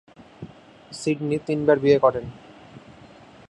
Sydney 0.91 1.37
তিনবার 1.47 1.77
বিয়ে 1.79 1.97
করেন। 1.99 2.25